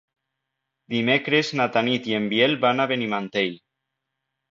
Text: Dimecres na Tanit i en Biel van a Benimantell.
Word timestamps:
Dimecres 0.93 1.51
na 1.59 1.67
Tanit 1.75 2.09
i 2.11 2.15
en 2.21 2.25
Biel 2.31 2.57
van 2.65 2.81
a 2.81 2.87
Benimantell. 2.93 3.53